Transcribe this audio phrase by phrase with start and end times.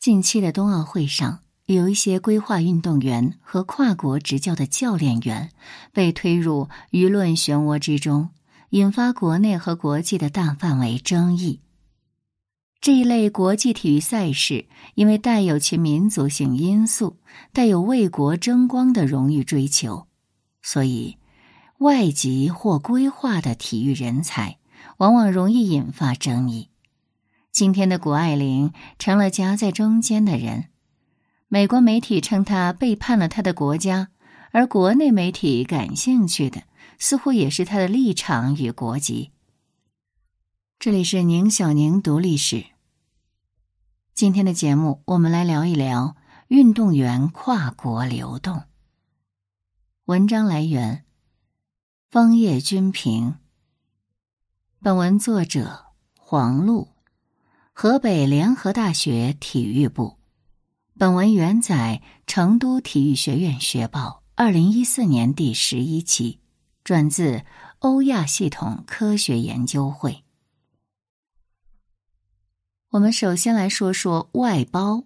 [0.00, 5.50] 近期的冬奥会上，有一些规划运动员和跨国执教的教练员
[5.92, 8.30] 被推入舆论漩涡之中，
[8.70, 11.60] 引发国内和国际的大范围争议。
[12.80, 14.64] 这一类国际体育赛事，
[14.94, 17.18] 因为带有其民族性因素，
[17.52, 20.06] 带有为国争光的荣誉追求，
[20.62, 21.18] 所以
[21.76, 24.56] 外籍或规划的体育人才
[24.96, 26.70] 往往容易引发争议。
[27.52, 30.68] 今天的谷爱凌成了夹在中间的人，
[31.48, 34.08] 美国媒体称她背叛了她的国家，
[34.52, 36.62] 而国内媒体感兴趣的
[36.98, 39.32] 似乎也是她的立场与国籍。
[40.78, 42.66] 这里是宁小宁读历史。
[44.14, 46.16] 今天的节目，我们来聊一聊
[46.48, 48.62] 运动员跨国流动。
[50.04, 51.04] 文章来源：
[52.10, 53.34] 枫叶君评。
[54.80, 56.88] 本文作者黄璐。
[57.82, 60.18] 河北联合大学体育部，
[60.98, 66.40] 本文原载成都体育学院学报二零一四年第十一期，
[66.84, 67.42] 转自
[67.78, 70.24] 欧亚系统科学研究会。
[72.90, 75.04] 我们首先来说说外包。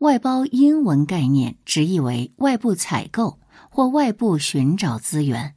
[0.00, 3.40] 外包英文概念直译为外部采购
[3.70, 5.54] 或外部寻找资源，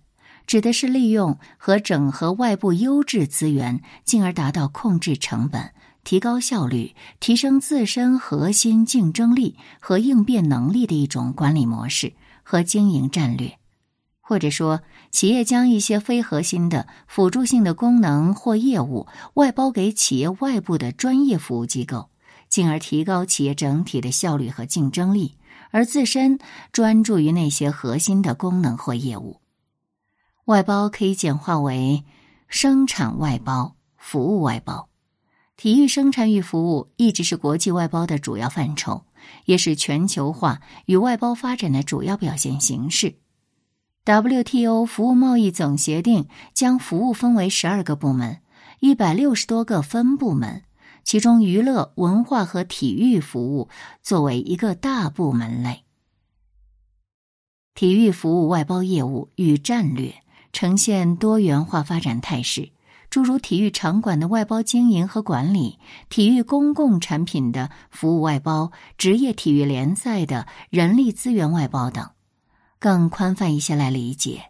[0.48, 5.73] 指的是利用和整合外部优质资源，进而达到控制成本。
[6.04, 13.58] 提高效率、提升自身核心竞争力和应变能力的一种管理模式和经营战略，
[14.20, 22.10] 或者说，企业将一些非核心的辅助性的功能或业务外包给企业外部的专业服务机构，
[22.50, 25.38] 进而提高企业整体的效率和竞争力，
[25.72, 26.38] 而自身
[26.72, 29.40] 专注于那些核心的功能或业务。
[30.46, 32.04] 外包可以简化为
[32.50, 34.90] 生产外包、服务外包。
[35.56, 39.06] 体育生产与服务一直是国际外包的主要范畴，
[39.46, 43.16] 也是全球化与外包发展的主要表现形式。
[44.06, 48.42] WTO 服务贸易总协定将服务分为十二个部门，
[48.80, 50.64] 一百六十多个分部门，
[51.06, 53.70] 其中娱乐、文化和体育服务
[54.02, 55.84] 作为一个大部门类。
[57.76, 60.16] 体育服务外包业务与战略
[60.52, 62.72] 呈现多元化发展态势。
[63.14, 65.78] 诸如体育场馆的外包经营和管理、
[66.10, 72.10] 体育公共产品的服务外包、职业体育联赛的人力资源外包等，
[72.80, 74.46] 更宽泛一些来理解，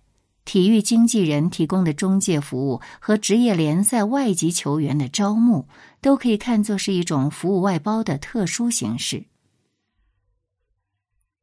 [0.46, 5.68] 体育经纪人提供的中介服务和职业联赛外籍球员的招募，
[6.00, 9.26] 都可以看作是一种服务外包的特殊形式。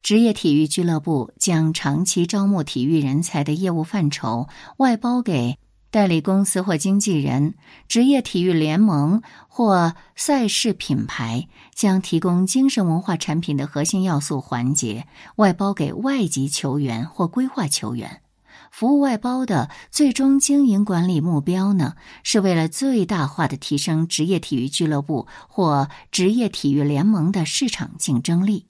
[0.03, 4.49] 职业体育俱乐部将长期招募体育人才的业务范畴
[4.79, 5.59] 外包给。
[5.91, 7.55] 代理公司或经纪人、
[7.89, 15.07] 职业体育联盟或赛事品牌将提供精神文化产品的核心要素环节
[15.37, 18.23] 外包给外籍球员或规划球员。
[18.71, 28.70] 服务外包的最终经营管理目标呢，是为了最大化的提升职业体育俱乐部或职业体育联盟的市场竞争力。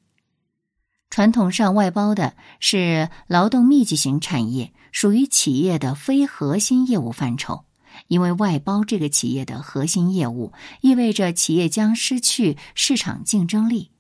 [1.10, 4.72] 传统上，外包的是劳动密集型产业。
[4.93, 7.65] 属于企业的非核心业务范畴，
[8.09, 13.93] 因为外包这个企业的核心业务，意味着企业将失去市场竞争力。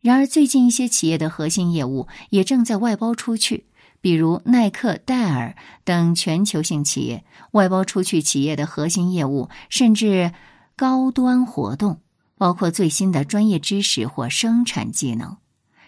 [0.00, 3.66] 然而，最近一些企业的核心业务也正在外包出去，
[4.00, 5.54] 比如耐克、戴尔
[5.84, 10.32] 等全球性企业外包出去企业的核心业务，甚至
[10.74, 12.00] 高端活动，
[12.38, 15.36] 包括最新的专业知识或生产技能。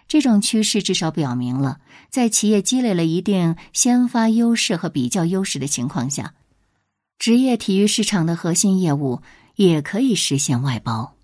[0.09, 1.81] 这种趋势至少表明了，
[2.11, 6.35] 在企业积累了一定先发优势和比较优势的情况下，
[7.19, 9.23] 职业体育市场的核心业务
[9.57, 11.15] 也可以实现外包。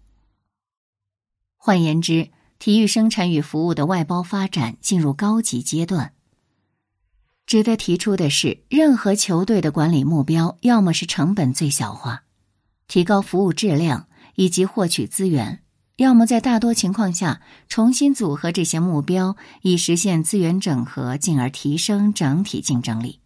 [1.56, 6.14] 换言之，体育生产与服务的外包发展进入高级阶段。
[7.44, 12.24] 值得提出的是，任何球队的管理目标，要么是成本最小化，
[12.86, 15.62] 提高服务质量以及获取资源。
[15.98, 23.18] 要么在大多情况下重新组合这些目标，以实现资源整合，进而提升整体竞争力。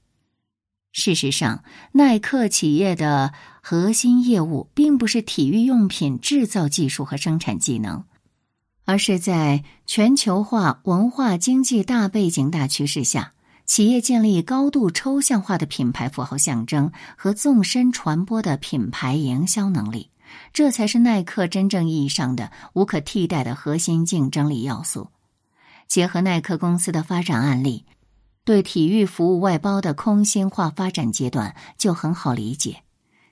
[0.91, 8.05] 事实上，耐克企业的核心业务并不是体育用品制造技术和生产技能，
[8.87, 13.35] 而是在全球化文化经济大背景大趋势下，
[13.67, 20.09] 企业建立高度抽象化的品牌符号象征和纵深传播的品牌营销能力。
[20.53, 25.09] 这才是耐克真正意义上的无可替代的核心竞争力要素。
[25.89, 27.85] 结合耐克公司的发展案例，
[28.45, 32.83] 对体育服务外包的空心化发展阶段就很好理解。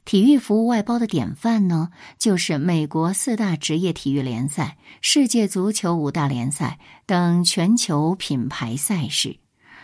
[0.05, 9.38] 体育服务外包的典范呢，就是美国四大职业体育联赛、世界足球五大联赛等全球品牌赛事。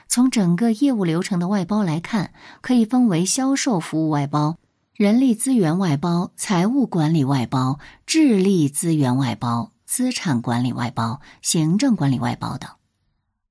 [0.09, 4.57] 从整个业务流程的外包来看，可以分为销售服务外包、
[4.97, 12.71] 人力资源外包、财务管理外包、智力资源外包、资产管理外包、行政管理外包等。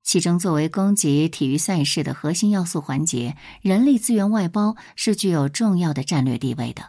[0.02, 6.86] 其中，作为供给体育赛事的核心要素环节，人力资源外包是具有重要的战略地位的。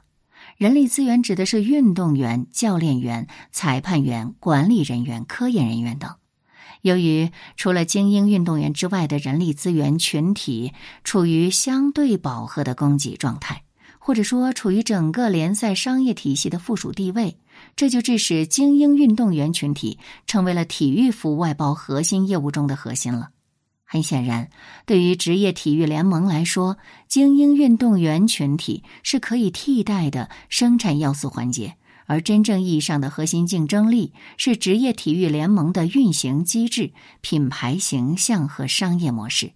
[0.56, 6.14] 人力资源指的是运动员、教练员、裁判员、管理人员、科研人员等。
[6.80, 10.72] 由于除了精英运动员之外的人力资源群体
[11.04, 13.64] 处于相对饱和的供给状态，
[14.06, 17.38] 或者说处于整个联赛商业体系的附属地位。
[17.74, 19.98] 这就致使精英运动员群体
[20.28, 23.30] 成为了体育服务外包核心业务中的核心了。
[23.84, 24.48] 很显然，
[24.84, 26.76] 对于职业体育联盟来说，
[27.08, 31.74] 精英运动员群体是可以替代的生产要素环节，
[32.06, 36.92] 而真正意义上的核心竞争力是职业体育联盟的运行机制、
[37.22, 39.50] 品牌形象和商业模式。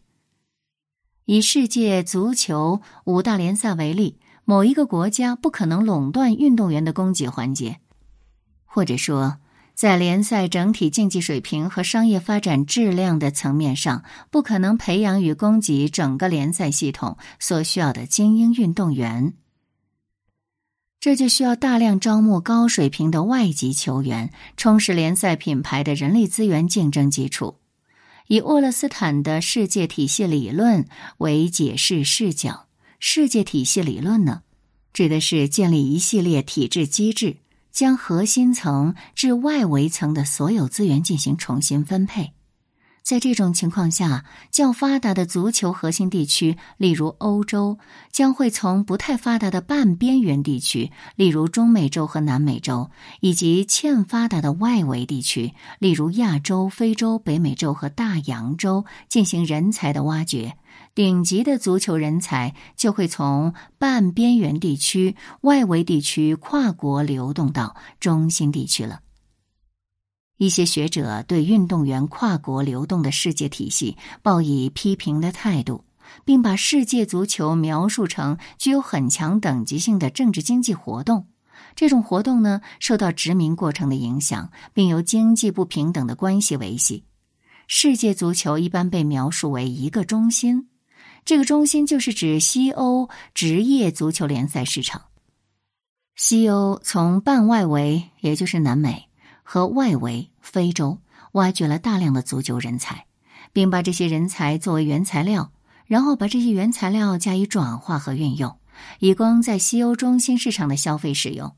[1.26, 4.18] 以世界足球五大联赛为例，
[4.50, 7.78] 某一个国家不可能垄断运动员的供给环节。
[8.64, 9.36] 或者说，
[9.76, 19.34] 在联赛整体竞技水平和商业发展质量的层面上，不可能培养与供给整个联赛系统所需要的精英运动员。
[20.98, 27.54] 这就需要大量招募高水平的外籍球员，充实联赛品牌的人力资源竞争基础。
[28.26, 30.88] 以沃勒斯坦的世界体系理论
[31.18, 32.66] 为解释视角，
[33.00, 34.42] 世界体系理论呢，
[34.92, 37.38] 指的是建立一系列体制机制。
[37.72, 42.32] 将核心层至外围层的所有资源进行重新分配。
[43.02, 47.78] 在这种情况下，较发达的足球核心地区，例如欧洲，
[48.10, 60.56] 将会从不太发达的半边缘地区，例如中美洲和南美洲，以及欠发达的外围地区，例如亚洲、非洲、北美洲和大洋洲，进行人才的挖掘。
[60.94, 69.00] 顶级的足球人才就会从半边缘地区、外围地区跨国流动到中心地区了。
[70.36, 75.84] 一些学者对运动员跨国流动的世界体系抱以批评的态度，
[76.24, 81.28] 并把世界足球描述成具有很强等级性的政治经济活动。
[81.76, 87.04] 这种活动呢，受到殖民过程的影响，并由经济不平等的关系维系。
[87.66, 90.68] 世界足球一般被描述为一个中心。
[91.24, 95.02] 这个中心就是指西欧职业足球联赛市场。
[96.16, 99.08] 西欧从半外围，也就是南美
[99.42, 100.98] 和外围非洲，
[101.32, 103.06] 挖掘了大量的足球人才，
[103.52, 105.52] 并把这些人才作为原材料，
[105.86, 108.58] 然后把这些原材料加以转化和运用，
[108.98, 111.54] 以供在西欧中心市场的消费使用。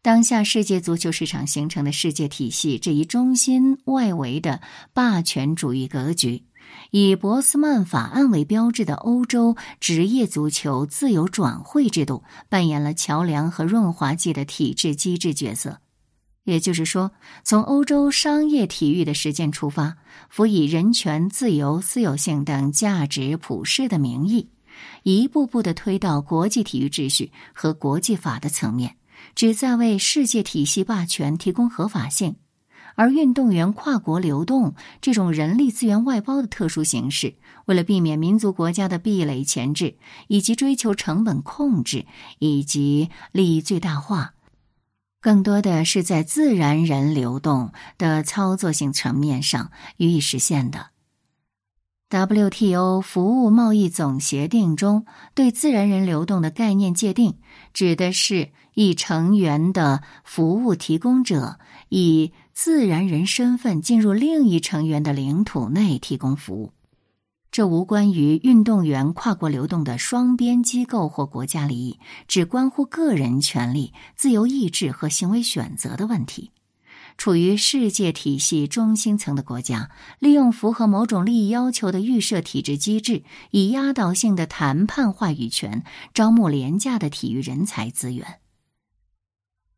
[0.00, 4.60] 当下世界足球市场形成的世界体系这一中心外围的
[4.92, 6.44] 霸权主义格局。
[6.90, 15.80] 以博斯曼法案为标志的欧洲职业足球自由转会制度扮演了桥梁和润滑剂的体制机制角色。
[16.44, 17.10] 也就是说，
[17.42, 19.96] 从欧洲商业体育的实践出发，
[20.30, 24.48] 辅以人权、自由、私有性等价值普世的名义，
[25.02, 28.94] 一步步的推到国际体育秩序和国际法的层面，
[29.34, 32.36] 旨在为世界体系霸权提供合法性。
[32.96, 37.34] 而运动员跨国流动这种人力资源外包的特殊形式，
[37.66, 39.96] 为了避免民族国家的壁垒前置，
[40.28, 42.06] 以及追求成本控制
[42.38, 44.32] 以及利益最大化，
[45.20, 50.88] 更多的是在自然人流动的操作性层面上予以实现的。
[52.08, 55.04] WTO 服务贸易总协定中
[55.34, 57.36] 对自然人流动的概念界定，
[57.74, 61.58] 指的是一成员的服务提供者
[61.90, 62.32] 以。
[62.56, 66.72] 自然人身份进入另一成员的领土内提供服务，
[67.52, 76.50] 这无关于运动员跨国流动的双边机构或国家利益，只关乎个人权利、自由意志和行为选择的问题。
[77.18, 85.84] 处于世界体系中心层的国家，利用符合某种利益要求的预设体制机制，以压倒性的谈判话语权，
[86.14, 88.40] 招募廉价的体育人才资源。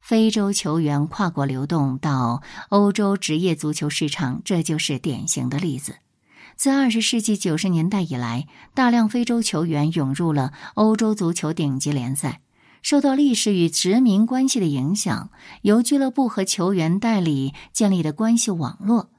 [0.09, 5.97] 非洲球员跨国流动到欧洲职业足球市场，这就是典型的例子。
[6.57, 12.41] 自二十世纪九十年代以来，大量非洲球员涌入了欧洲足球顶级联赛。
[12.81, 15.29] 受到历史与殖民关系的影响，
[15.61, 19.11] 由俱乐部和球员代理建立的关系网络，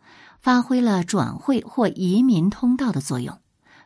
[0.41, 3.37] 发挥了转会或移民通道的作用。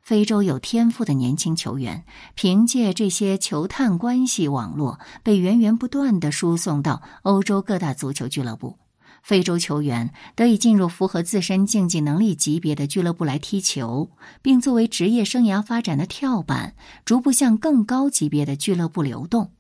[0.04, 2.04] 非洲有天赋的年轻球员，
[2.36, 8.78] 凭借这些球探关系网络，被源源不断的输送到欧洲各大足球俱乐部。
[9.22, 19.54] 非洲球员得以进入符合自身竞技能力级别的俱乐部来踢球，并作为职业生涯发展的跳板，逐步向更高级别的俱乐部流动，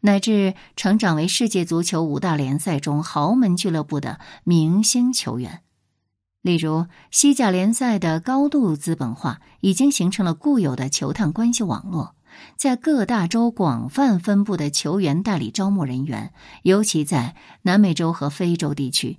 [0.00, 5.60] 乃至成长为世界足球五大联赛中豪门俱乐部的明星球员。
[6.42, 12.14] 例如，西甲联赛的高度资本化已经形成了固有的球探关系网络。
[12.56, 16.32] 在各大洲广泛分布的球员代理招募人员，
[16.62, 19.18] 尤其在南美洲和非洲地区。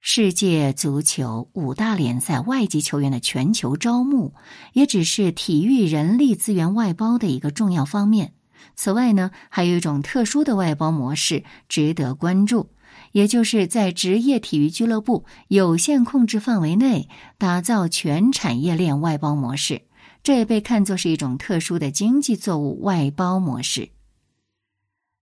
[0.00, 4.34] 世界足球五大联赛外籍球员的全球招募，
[4.74, 8.34] 也只是体育人力资源外包的一个重要方面。
[8.76, 12.68] 此外呢，还有一种特殊的外包模式值得关注，
[13.16, 17.08] 也就是在职业体育俱乐部有限控制范围内
[17.38, 19.80] 打造全产业链外包模式。
[20.22, 23.88] 这也被看作是一种特殊的经济作物外包模式。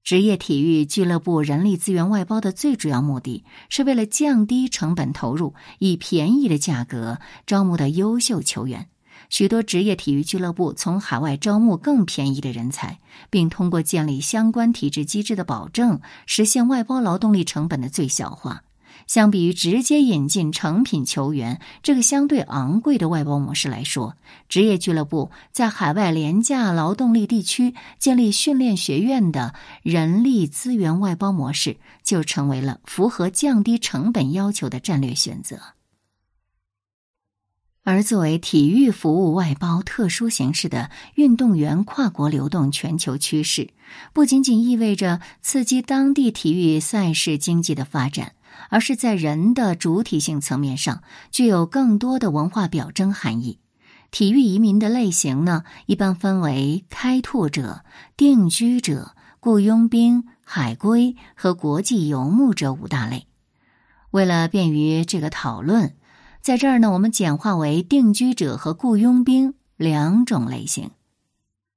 [0.02, 8.88] 职业体育俱乐部人力资源外包的最主要目的是为了降低成本投入，以便宜的价格招募到优秀球员。
[9.36, 13.00] 许多职业体育俱乐部从海外招募更便宜的人才，
[13.30, 18.62] 并通过建立相关体制机制的保证，实现外包劳动力成本的最小化。
[19.08, 24.14] 相比于直接引进成品球员这个相对昂贵的外包模式来说，
[24.48, 35.58] 职业俱乐部在海外廉价劳动力地区建立训练学院的人力资源外包模式，就成为了符合降低成本要求的战略选择。
[37.84, 43.70] 而作为体育服务外包特殊形式的运动员跨国流动全球趋势，
[44.12, 48.32] 不仅仅意味着刺激当地体育赛事经济的发展。
[48.70, 53.58] 而是在人的主体性层面上具有更多的文化表征含义。
[54.12, 57.84] 体育移民的类型呢，一般分为开拓者、
[58.16, 63.26] 定居者、雇佣兵、海归和国际游牧者五大类。
[64.12, 65.96] 为了便于这个讨论，
[66.44, 70.90] 在这儿呢，我们简化为定居者和雇佣兵两种类型。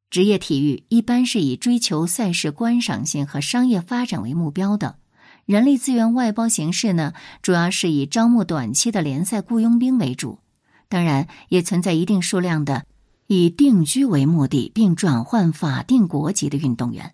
[0.09, 4.97] 职业体育一般是以追求赛事观赏性和商业发展为目标的。
[5.45, 10.39] 人力资源外包形式呢，主要是以招募短期的联赛雇佣兵为主，
[10.89, 12.83] 当然也存在一定数量的
[13.27, 17.13] 以定居为目的并转换法定国籍的运动员。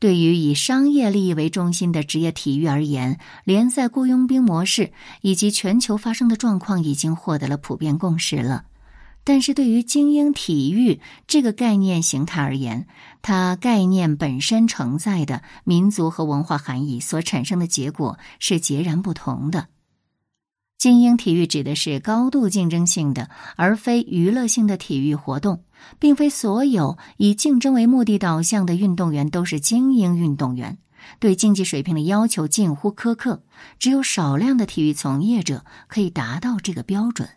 [0.00, 8.64] 对于以商业利益为中心的职业体育而言，联赛雇佣兵模式以及全球发生的状况已经获得了普遍共识了。
[9.24, 12.86] 但是对于精英体育这个概念形态而言，
[13.20, 19.66] 它概念本身承载的民族和文化含义所产生的结果是截然不同的。
[20.78, 25.64] 精英体育指的是高度竞争性的，而非娱乐性的体育活动，
[25.98, 30.78] 并非所有以竞争为目的导向的运动员都是精英运动员。
[31.18, 33.42] 对竞技水平的要求近乎苛刻，
[33.80, 37.28] 只有少量的体育从业者可以达到这个标准。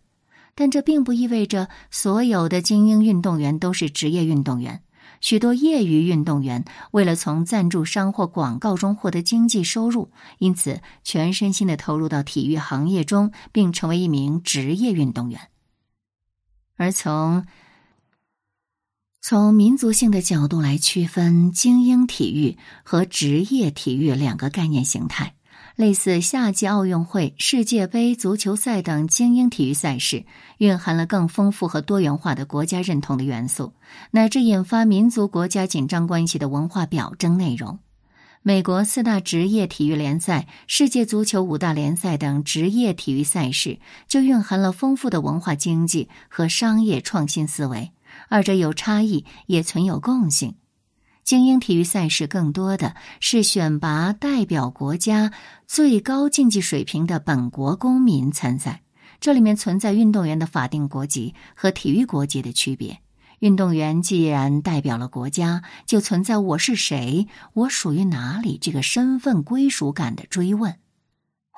[0.53, 4.81] 但这并不意味着所有的精英运动员都是职业运动员。
[5.21, 15.39] 许多业余运动员为了从赞助商或广告中获得经济收入，因此全身心的投入到体育行业中，并成为一名职业运动员。
[16.75, 17.45] 而从
[19.21, 25.35] 从民族性的角度来区分精英体育和职业体育两个概念形态。
[25.75, 30.25] 类似夏季奥运会、世界杯、足球赛等精英体育赛事，
[30.57, 33.73] 蕴含了更丰富和多元化的国家认同的元素，
[34.11, 37.79] 乃至引发民族国家紧张关系的文化表征内容。
[38.43, 47.91] 美国四大职业体育联赛、世界足球五大联赛等职业体育赛事，就蕴含了丰富的文化经济和商业创新思维，
[48.29, 50.55] 二者有差异，也存有共性。
[51.23, 55.31] 精英体育赛事更多的是选拔代表国家
[55.67, 58.81] 最高竞技水平的本国公民参赛，
[59.19, 62.99] 这里面存在运动员的法定国籍和体育国籍的区别。
[63.39, 70.75] 运动员既然代表了国家，就存在“我是谁，我属于哪里”这个身份归属感的追问。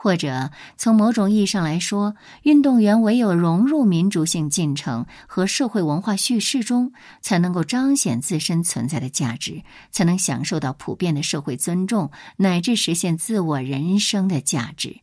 [0.03, 6.91] 或者从某种意义上来说，运动员唯有融入民主性进程和社会文化叙事中，
[7.21, 14.97] 才能够彰显自身存在的价值，才能享受到普遍的社会尊重，乃至实现自我人生的价值。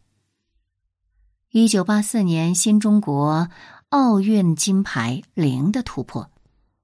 [1.51, 3.49] 一九八四年，新中国
[3.89, 6.31] 奥运金牌零的突破。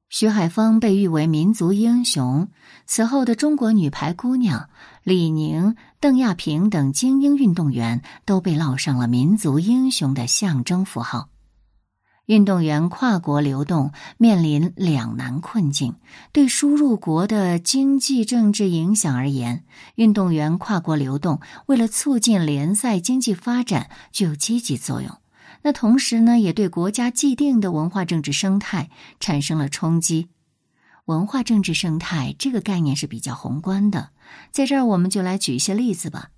[0.08, 2.48] 徐海峰被誉为民族英雄。
[2.86, 4.70] 此后的中国女排姑娘
[5.06, 11.28] 李宁、邓亚萍等精英运动员都被烙上了民族英雄的象征符号。
[12.24, 15.94] 运动员跨国流动面临两难困境。
[16.32, 19.62] 对输入国的经济政治影响而言，
[19.94, 25.18] 运动员跨国流动为了促进联赛经济发展具有积极作用。
[25.62, 30.30] 那同时呢，也对国家既定的文化政治生态产生了冲击。
[31.06, 34.10] 文化政治生态这个概念是比较宏观的，
[34.50, 36.30] 在这儿我们就来举一些例子吧。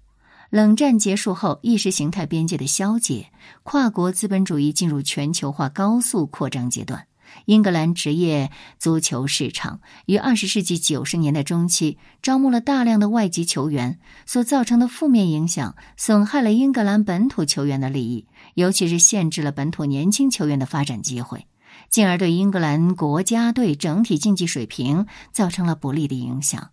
[0.51, 3.31] 冷战结束后，意识形态边界的消解，
[3.63, 7.07] 跨国资本主义进入全球化高速扩张阶段。
[7.47, 21.47] 英格兰职业足球市场于二十世纪九十年代中期招募了大量的外籍球员，所造成的负面影响损害了英格兰本土球员的利益，尤其是限制了本土年轻球员的发展机会，
[21.89, 26.71] 进而对英格兰国家队整体竞技水平造成了不利的影响。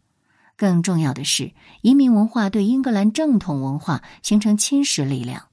[0.58, 5.48] 更重要的是，移民文化对英格兰正统文化形成侵蚀力量。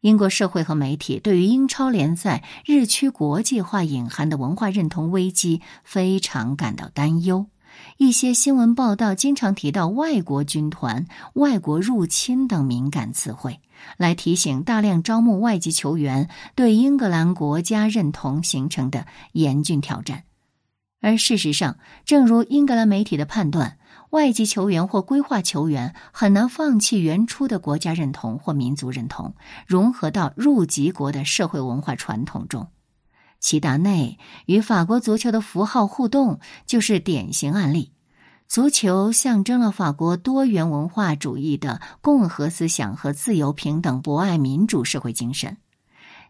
[0.00, 7.46] 英国社会和媒体对于英超联赛日趋国际化隐含的文化认同危机非常感到担忧。
[7.96, 13.60] 一些新闻报道经常提到“外国军团”“外国入侵”等敏感词汇，
[13.96, 20.24] 来提醒大量招募外籍球员对英格兰国家认同形成的严峻挑战。
[21.00, 23.78] 而事实上，正如英格兰媒体的判断。
[24.10, 29.34] 外籍球员或规划球员很难放弃原初的国家认同或民族认同，
[29.66, 32.68] 融合到入籍国的社会文化传统中。
[33.38, 37.92] 齐达内与法国足球的符号互动就是典型案例。
[38.48, 45.58] 足球象征了法国多元文化主义的共和思想和自由、平等、博爱、民主社会精神。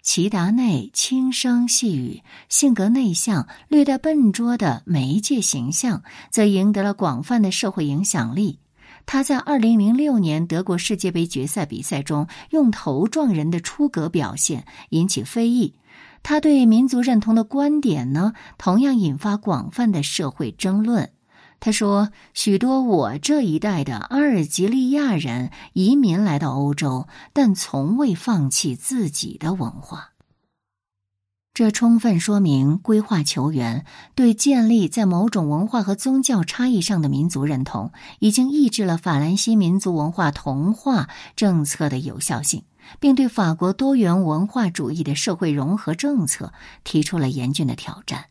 [0.03, 8.59] 齐达内轻声细语，性格内向、略带笨拙的媒介形象，则赢得了广泛的社会影响力。
[9.07, 15.77] 他在二零零六年德国世界杯决赛比赛中用头撞人的出格表现引起非议。
[16.25, 21.11] 他对民族认同的观点呢，同样引发广泛的社会争论。
[21.61, 30.13] 他说：“许多我这一代的阿尔及利亚人移民来到欧洲，但从未放弃自己的文化。
[31.53, 42.63] 这充分说明，规划球员对建立在某种文化和宗教差异上的民族认同，已经抑制了法兰西民族文化同化政策的有效性，
[43.01, 46.53] 并对法国多元文化主义的社会融合政策
[46.85, 48.27] 提出了严峻的挑战。”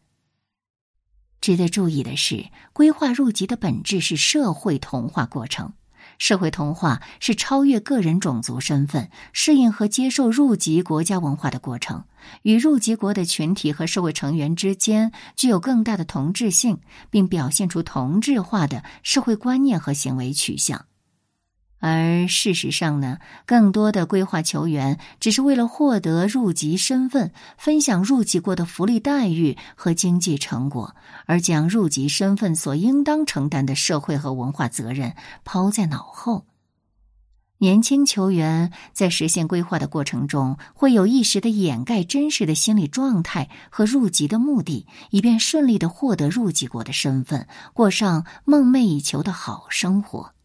[1.41, 5.73] 值得注意的是，规划入籍的本质是社会同化过程。
[6.17, 12.06] 社会同化是超越个人种族身份、适应和接受入籍国家文化的过程，
[12.41, 16.80] 与入籍国的群体和社会成员之间具有更大的同质性，
[17.12, 20.87] 并表现出同质化的社会观念和行为取向。
[21.80, 30.96] 而事实上呢，更多的规划球员只是为了获得入籍身份，分享入籍过的福利待遇和经济成果，
[31.28, 36.46] 而将入籍身份所应当承担的社会和文化责任抛在脑后。
[37.60, 50.37] 年轻球员在实现规划的过程中，会有意识的掩盖真实的心理状态和入籍的目的，以便顺利的获得入籍国的身份，过上梦寐以求的好生活。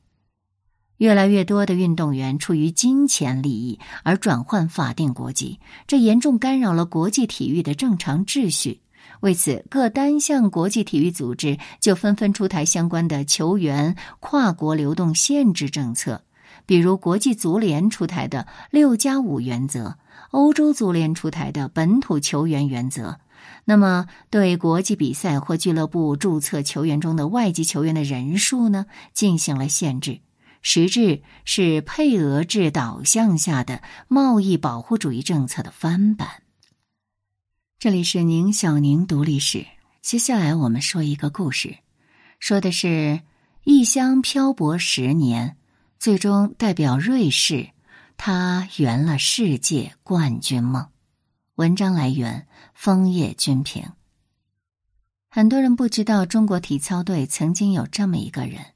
[0.98, 8.80] 越来越多的运动员出于金钱利益而转换法定国籍，这严重干扰了国际体育的正常秩序。
[9.20, 16.22] 为此，各单项国际体育组织就纷纷出台相关的球员跨国流动限制政策，
[16.66, 19.96] 比如国际足联出台的“六加五”原则，
[20.30, 23.18] 欧洲足联出台的“本土球员原则”。
[23.64, 30.20] 那么，对国际比赛或俱乐部注册球员中的外籍球员的人数呢，进行了限制。
[30.62, 36.42] 实质是配额制导向下的贸易保护主义政策的翻版。
[37.78, 39.66] 这里是宁小宁读历史，
[40.00, 41.78] 接下来我们说一个故事，
[42.38, 43.20] 说的是
[43.64, 45.56] 异乡漂泊十年，
[45.98, 47.70] 最终代表瑞士，
[48.16, 50.88] 他圆了世界冠军梦。
[51.56, 53.84] 文章来源：枫叶君评。
[55.28, 58.71] 很多人不知道，中国体操队曾经有这么一个人。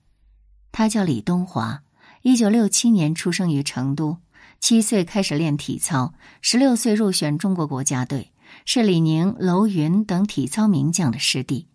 [0.78, 1.82] 他叫李东华，
[2.20, 4.18] 一九六七年出生于成都，
[4.60, 6.12] 七岁开始练体操，
[6.42, 8.30] 十六岁入选中国国家队，
[8.66, 11.66] 是李宁、楼云等体操名将的师弟。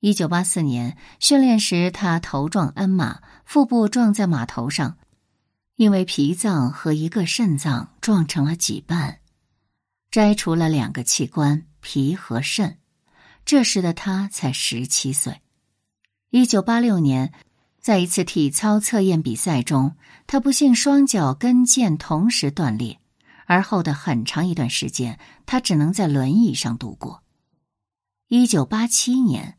[0.00, 4.96] 一九八四年训练时，他头撞鞍马，腹部撞在马头上，
[5.76, 9.18] 因为脾脏和一个肾脏撞成了几瓣，
[10.10, 12.78] 摘除了两个器官脾和肾。
[13.44, 15.42] 这时的他才十七岁。
[16.30, 17.34] 一九八六年。
[17.80, 22.98] 在一次体操测验比赛中，他不幸双脚跟腱同时断裂，
[23.46, 27.22] 而后的很长一段时间，他只能在轮椅上度过。
[28.28, 29.56] 一九八七年，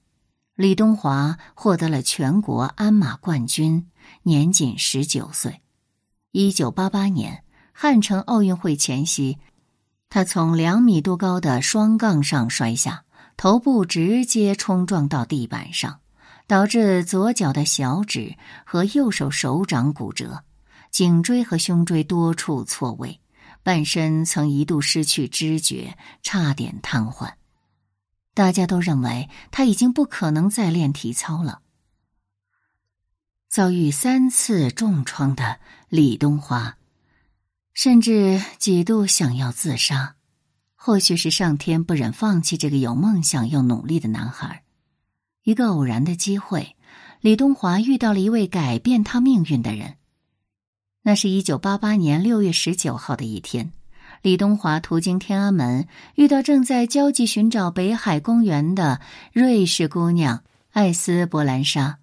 [0.56, 3.88] 李东华获得了全国鞍马冠军，
[4.24, 5.62] 年仅十九岁。
[6.32, 9.40] 一九八八年，汉城奥运会前夕，
[10.10, 13.04] 他从两米多高的双杠上摔下，
[13.36, 16.00] 头部直接冲撞到地板上，
[16.52, 18.36] 导致左脚的小指
[18.66, 20.44] 和右手手掌骨折，
[20.92, 23.22] 颈椎和胸椎多处错位，
[23.64, 27.36] 半身曾一度失去知觉，差点瘫痪。
[28.34, 31.62] 大家都认为他已经不可能再练体操了。
[33.48, 36.76] 遭遇三次重创的李东华，
[37.74, 40.18] 甚至几度想要自杀。
[40.76, 44.66] 或许是上天不忍放弃这个有梦想又努力的男孩。
[45.44, 46.76] 一个偶然的机会，
[47.20, 49.96] 李东华遇到了一位改变他命运的人。
[51.02, 53.72] 那是一九八八年六月十九号的一天，
[54.22, 59.02] 李东华途经天安门，遇到正在焦急寻找北海公园的
[59.34, 61.98] 瑞士姑娘艾斯·伯兰莎。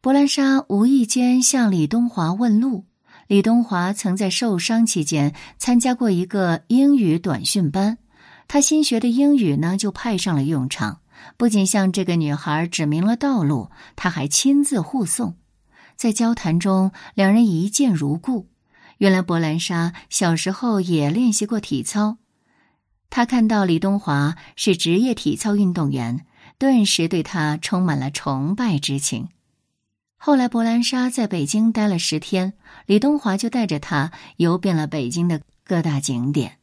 [0.00, 2.84] 伯兰莎无意间向李东华问路。
[3.26, 7.98] 李东华曾在受伤期间参加过一个英语短训班，
[8.46, 11.00] 他新学的英语呢就派上了用场。
[11.36, 15.36] 不仅向这个女孩指明了道路，他还亲自护送。
[15.96, 18.48] 在交谈中，两人一见如故。
[18.98, 22.18] 原来伯兰莎小时候也练习过体操，
[23.10, 26.26] 他看到李东华是职业体操运动员，
[26.58, 29.28] 顿时对他充满了崇拜之情。
[30.16, 32.54] 后来，伯兰莎在北京待了十天，
[32.86, 36.58] 李东华就带着她游遍了北京的各大景点，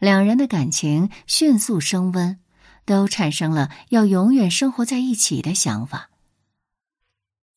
[0.00, 2.40] 两人的感情迅速升温，
[2.88, 6.08] 都产生了要永远生活在一起的想法。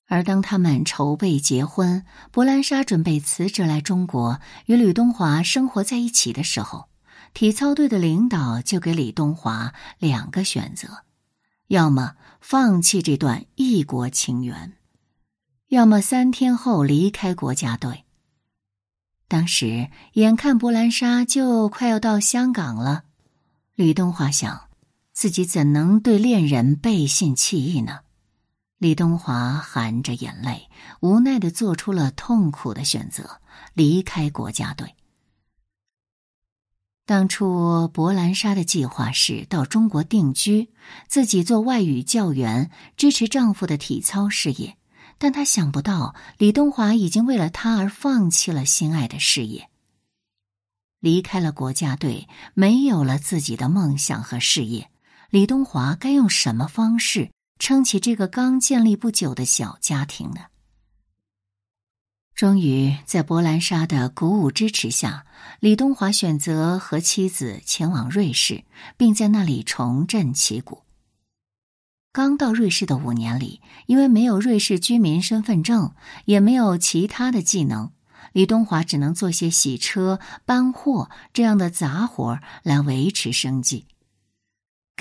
[0.08, 6.89] 而当他们筹备结婚，伯兰莎准备辞职来中国与李东华生活在一起的时候，
[7.34, 11.06] 体操队的领导就给李东华两个选择：
[11.67, 14.74] 要么放弃这段异国情缘。
[15.70, 18.04] 要么三天后离开国家队。
[19.30, 23.04] 当时眼看博兰莎就快要到香港了，
[23.76, 24.67] 李东华想，
[25.13, 28.00] 自己怎能对恋人背信弃义呢？
[28.78, 30.69] 李东华含着眼泪，
[31.02, 33.41] 无奈的做出了痛苦的选择，
[33.74, 34.95] 离开国家队。
[37.06, 40.71] 当初博兰莎的计划是到中国定居，
[41.08, 44.78] 自己做外语教员，支持丈夫的体操事业。
[45.17, 49.69] 但她想不到，李东华已经为了她而放弃了心爱的事业，
[51.00, 54.89] 离开了国家队，没有了自己的梦想和事业。
[55.32, 60.41] 李东华该用什么方式撑起这个刚建立不久的小家庭呢？
[62.36, 65.26] 终于，在博兰莎的鼓舞支持下，
[65.62, 68.65] 李东华选择和妻子前往瑞士，
[68.98, 70.84] 并在那里重振旗鼓。
[72.12, 77.94] 刚到瑞士的五年里，因为没有瑞士居民身份证，也没有其他的技能，
[78.34, 83.86] 李东华只能做些洗车、搬货这样的杂活来维持生计。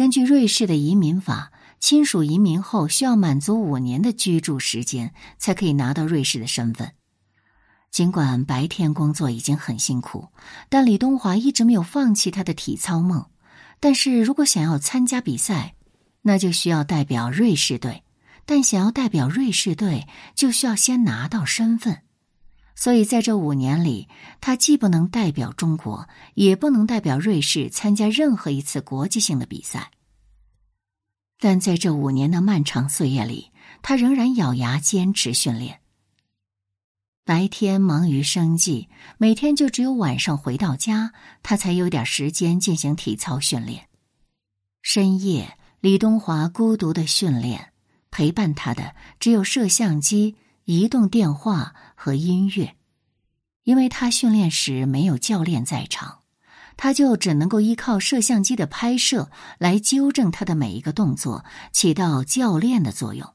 [0.00, 6.92] 根据瑞士的移民法，亲属移民后需要满足五年的居住时间，才可以拿到瑞士的身份。
[7.90, 10.28] 尽管白天工作已经很辛苦，
[10.70, 13.26] 但李东华一直没有放弃他的体操梦。
[13.78, 15.74] 但是如果想要参加比赛，
[16.22, 18.02] 那就需要代表瑞士队，
[18.46, 21.98] 但想要代表瑞士队，就需要先拿到身份。
[22.74, 24.08] 所以在这五年里，
[24.40, 29.90] 他既不能代表中国，也不能代表瑞士参加任何一次国际性的比赛。
[31.38, 33.50] 但在这五年的漫长岁月里，
[33.82, 35.80] 他仍然咬牙坚持训练。
[37.24, 43.88] 白天忙于生计，每天就只有晚上回到家，他才有点时间进行体操训练。
[44.82, 45.56] 深夜。
[45.82, 47.72] 李东华孤独的训练，
[48.10, 52.76] 陪伴他的只有摄像机、移动电话和音乐。
[53.64, 56.20] 因为他训练时没有教练在场，
[56.78, 63.34] 他就只能够依靠摄像机的拍摄来纠正他的每一个动作，起到教练的作用。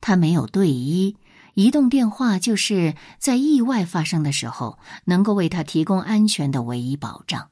[0.00, 1.16] 他没有队医，
[1.54, 7.50] 移动电话就是在意外发生的时候能够为他提供安全的唯一保障。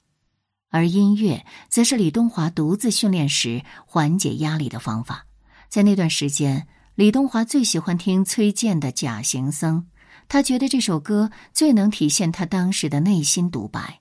[0.71, 5.27] 而音乐则是李东华独自训练时缓解压力的方法。
[5.69, 9.87] 在那段时间，李东华最喜欢听崔健的《假行僧》，
[10.31, 14.01] 他觉得这首歌最能体现他当时的内心独白。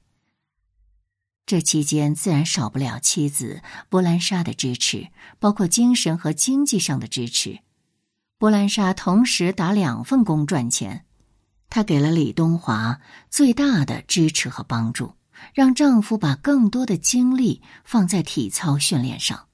[1.48, 7.62] 这期间自然少不了妻子波兰莎的支持，包括精神和经济上的支持。
[8.38, 11.04] 波兰莎同时打两份工赚钱，
[11.68, 15.16] 她给了李东华最大的支持和帮助。
[15.54, 19.48] 让丈夫把更多的精力放在体操训练上。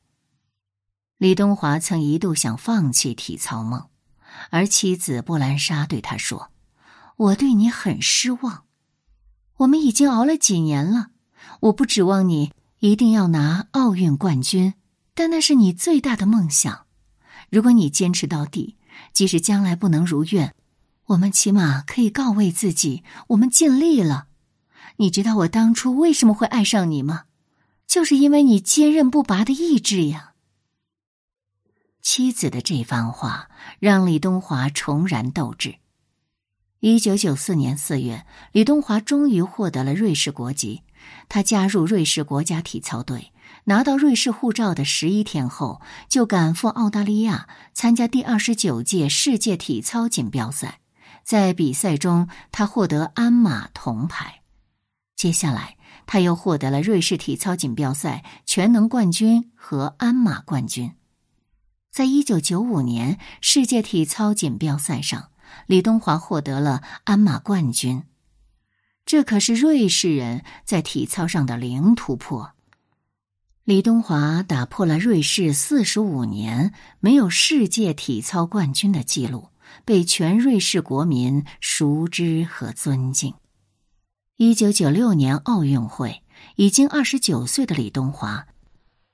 [1.20, 3.88] 李东华曾一度想放弃体操梦，
[4.50, 6.52] 而妻子布兰莎对他说
[7.18, 8.66] ：“我对你很失望，
[9.58, 11.08] 我们已经熬了几年了。
[11.62, 14.74] 我不指望你一定要拿奥运冠军，
[15.14, 16.86] 但那是你最大的梦想。
[17.50, 18.76] 如果你坚持到底，
[19.14, 20.54] 即使将来不能如愿，
[21.06, 24.28] 我们起码可以告慰自己，我们尽力了。
[24.98, 27.26] 你知道我当初为什么会爱上你吗？
[27.88, 30.34] 就是因为你坚韧不拔的意志呀。”
[32.02, 33.50] 妻子的这番话
[33.80, 35.78] 让李东华重燃斗志。
[36.88, 40.84] 一九九四年四月，李东华终于获得了瑞士国籍。
[41.28, 43.32] 他加入瑞士国家体操队，
[43.64, 50.80] 拿到瑞士护照的十一天后，就赶赴澳大利亚参加第二十九届世界体操锦标赛。
[51.24, 54.42] 在比赛中，他获得鞍马铜牌。
[55.16, 60.92] 接下来，他又获得了瑞士体操锦标赛全能冠军和鞍马冠军。
[61.92, 65.32] 在一九九五年世界体操锦标赛上，
[65.68, 68.04] 李东华获得了鞍马冠军，
[69.06, 72.52] 这可是瑞士人在体操上的零突破。
[73.64, 79.50] 李东华打破了瑞士四十五年没有世界体操冠军的记录，
[79.84, 83.34] 被全瑞士国民熟知和尊敬。
[84.38, 86.22] 一九九六年奥运会，
[86.58, 88.46] 已经二十九岁的李东华。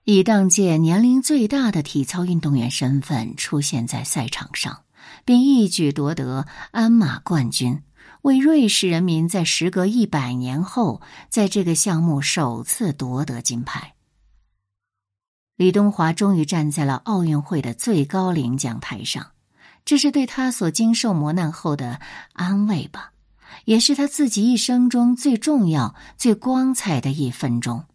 [0.04, 4.82] 以当届年龄最大的体操运动员身份出现在赛场上，
[5.26, 7.82] 并一举夺得鞍马冠军，
[8.22, 13.94] 为瑞士人民在时隔一百年后在这个项目首次夺得金牌。
[15.56, 19.32] 李东华终于站在了奥运会的最高领奖台上，
[19.86, 22.00] 这是对他所经受磨难后的
[22.34, 23.12] 安慰吧，
[23.66, 27.86] 也是他自己一生中最重要、最光彩的一分钟。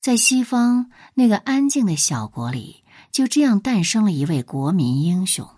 [0.00, 5.48] 在西方那个安静的小国里，就这样诞生了一位国民英雄。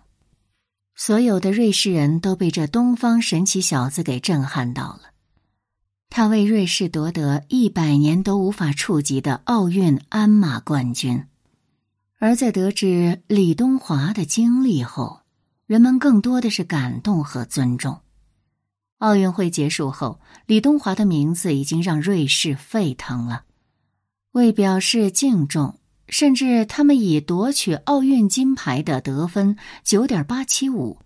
[0.95, 5.01] 所有的瑞士人都被这东方神奇小子给震撼到了。
[6.09, 11.25] 他为瑞士夺得一百年都无法触及的奥运鞍马冠军。
[12.17, 15.19] 而在得知李东华的经历后，
[15.67, 17.99] 人们更多的是感动和尊重。
[18.99, 23.43] 奥运会结束后，李东华的名字已经让瑞士沸腾了。
[24.31, 30.99] 为表示敬重，甚至他们以夺取奥运金牌的得分九点八七五，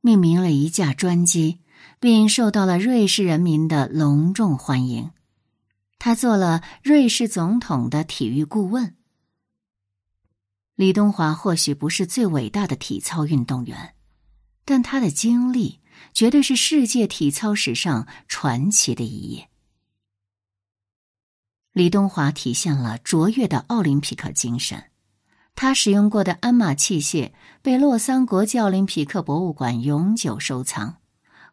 [0.00, 1.60] 命名了一架专机，
[2.00, 5.10] 并受到了瑞士人民的隆重欢迎。
[5.98, 8.94] 他做了瑞士总统的体育顾问。
[10.74, 13.94] 李东华或许不是最伟大的体操运动员，
[14.64, 15.80] 但他的经历
[16.12, 19.48] 绝对是世界体操史上传奇的一页。
[21.76, 24.84] 李东华体现了卓越的奥林匹克精神。
[25.54, 30.96] 他使用过的鞍马器械被洛桑国际奥林匹克博物馆永久收藏。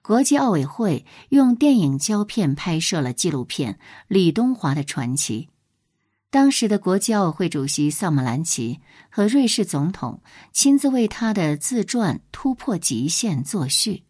[0.02, 3.74] 国际奥委会用电影胶片拍摄了纪录片
[4.08, 5.50] 《李东华的传奇》。
[6.30, 10.22] 当时的国际奥委会主席萨马兰奇和瑞士总统
[10.54, 14.06] 亲自为他的自传《突破极限》作序。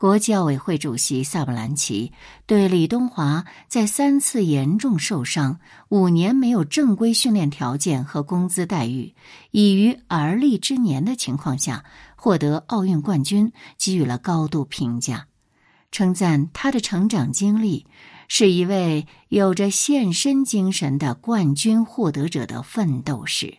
[0.00, 2.12] 国际奥委会主席萨布兰奇
[2.46, 5.58] 对李东华在三次严重受伤、
[5.88, 9.16] 五年没有正规训练条件和工资待遇，
[9.50, 11.84] 已于而立之年的情况下
[12.14, 15.26] 获得奥运冠军给予了高度评价，
[15.90, 17.84] 称赞他的成长经历
[18.28, 23.58] 是一位有着献身精神的冠军获得者的奋斗史。